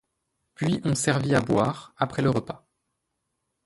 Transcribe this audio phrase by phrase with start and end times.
[0.55, 2.67] Puis on servit à boire, après le repas.